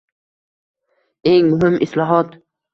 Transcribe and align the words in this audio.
Eng 1.35 1.53
muhim 1.53 1.79
islohot 1.89 2.37